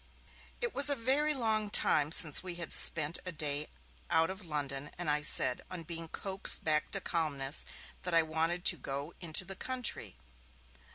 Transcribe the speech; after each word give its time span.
It 0.61 0.73
was 0.73 0.89
a 0.89 0.95
very 0.95 1.35
long 1.35 1.69
time 1.69 2.11
since 2.11 2.41
we 2.41 2.55
had 2.55 2.71
spent 2.71 3.19
a 3.23 3.31
day 3.31 3.67
out 4.09 4.31
of 4.31 4.43
London, 4.43 4.89
and 4.97 5.07
I 5.11 5.21
said, 5.21 5.61
on 5.69 5.83
being 5.83 6.07
coaxed 6.07 6.63
back 6.63 6.89
to 6.93 6.99
calmness, 6.99 7.65
that 8.01 8.15
I 8.15 8.23
wanted 8.23 8.65
'to 8.65 8.77
go 8.77 9.13
into 9.21 9.45
the 9.45 9.55
country'. 9.55 10.17